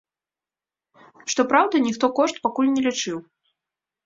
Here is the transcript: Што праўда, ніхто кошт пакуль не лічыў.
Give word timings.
Што 1.33 1.41
праўда, 1.51 1.75
ніхто 1.89 2.05
кошт 2.21 2.41
пакуль 2.47 2.73
не 2.79 2.87
лічыў. 2.89 3.17